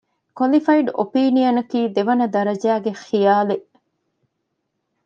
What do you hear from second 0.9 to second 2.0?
އޮޕީނިއަނަކީ